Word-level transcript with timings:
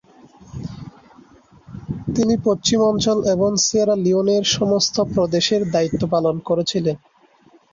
তিনি 2.15 2.33
পশ্চিম 2.45 2.79
অঞ্চল 2.83 3.17
এবং 3.33 3.49
সিয়েরা 3.57 3.95
লিওনের 3.97 4.43
সমস্ত 4.51 4.95
প্রদেশে 5.13 5.55
দায়িত্ব 5.73 6.01
পালন 6.13 6.35
করেছিলেন। 6.47 6.95